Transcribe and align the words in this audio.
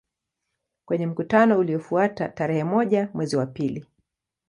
Kwenye 0.85 1.07
mkutano 1.07 1.59
uliofuata 1.59 2.29
tarehe 2.29 2.63
moja 2.63 3.09
mwezi 3.13 3.35
wa 3.35 3.45
pili 3.45 3.85